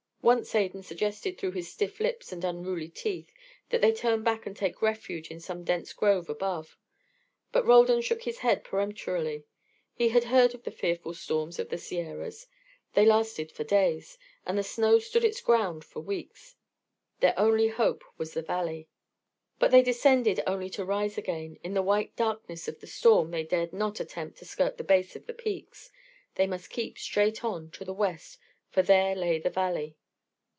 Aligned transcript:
Once 0.23 0.53
Adan 0.53 0.83
suggested 0.83 1.35
through 1.35 1.49
his 1.51 1.67
stiff 1.73 1.99
lips 1.99 2.31
and 2.31 2.45
unruly 2.45 2.87
teeth 2.87 3.33
that 3.69 3.81
they 3.81 3.91
turn 3.91 4.21
back 4.23 4.45
and 4.45 4.55
take 4.55 4.79
refuge 4.79 5.31
in 5.31 5.39
some 5.39 5.63
dense 5.63 5.93
grove 5.93 6.29
above; 6.29 6.77
but 7.51 7.65
Roldan 7.65 8.01
shook 8.01 8.21
his 8.21 8.37
head 8.37 8.63
peremptorily. 8.63 9.43
He 9.95 10.09
had 10.09 10.25
heard 10.25 10.53
of 10.53 10.61
the 10.61 10.69
fearful 10.69 11.15
storms 11.15 11.57
of 11.57 11.69
the 11.69 11.77
Sierras; 11.79 12.45
they 12.93 13.03
lasted 13.03 13.51
for 13.51 13.63
days, 13.63 14.19
and 14.45 14.55
the 14.59 14.63
snow 14.63 14.99
stood 14.99 15.25
its 15.25 15.41
ground 15.41 15.83
for 15.83 16.01
weeks. 16.03 16.55
Their 17.19 17.33
only 17.35 17.69
hope 17.69 18.03
was 18.19 18.35
the 18.35 18.43
valley. 18.43 18.87
But 19.57 19.71
they 19.71 19.81
descended 19.81 20.39
only 20.45 20.69
to 20.69 20.85
rise 20.85 21.17
again: 21.17 21.57
in 21.63 21.73
the 21.73 21.81
white 21.81 22.15
darkness 22.15 22.67
of 22.67 22.79
the 22.79 22.85
storm 22.85 23.31
they 23.31 23.43
dared 23.43 23.73
not 23.73 23.99
attempt 23.99 24.37
to 24.37 24.45
skirt 24.45 24.77
the 24.77 24.83
base 24.83 25.15
of 25.15 25.25
the 25.25 25.33
peaks; 25.33 25.91
they 26.35 26.45
must 26.45 26.69
keep 26.69 26.99
straight 26.99 27.43
on, 27.43 27.71
to 27.71 27.83
the 27.83 27.91
west, 27.91 28.37
for 28.69 28.83
there 28.83 29.15
lay 29.15 29.39
the 29.39 29.49
valley. 29.49 29.97